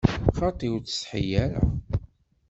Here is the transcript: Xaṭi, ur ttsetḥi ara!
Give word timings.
Xaṭi, 0.37 0.67
ur 0.75 0.81
ttsetḥi 0.83 1.23
ara! 1.43 1.61